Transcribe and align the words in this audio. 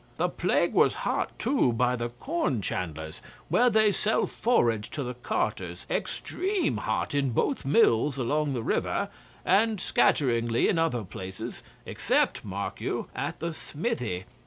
The 0.17 0.29
plague 0.29 0.73
was 0.73 0.95
hot 1.05 1.29
too 1.37 1.73
by 1.73 1.95
the 1.95 2.09
corn 2.09 2.63
chandler's, 2.63 3.21
where 3.49 3.69
they 3.69 3.91
sell 3.91 4.25
forage 4.25 4.89
to 4.89 5.03
the 5.03 5.13
carters, 5.13 5.85
extreme 5.91 6.77
hot 6.77 7.13
in 7.13 7.29
both 7.29 7.65
Mills, 7.65 8.17
along 8.17 8.53
the 8.55 8.63
river, 8.63 9.09
and 9.45 9.79
scatteringly 9.79 10.67
in 10.67 10.79
other 10.79 11.03
places, 11.03 11.61
except, 11.85 12.43
mark 12.43 12.81
you, 12.81 13.09
at 13.15 13.39
the 13.41 13.53
smithy. 13.53 14.25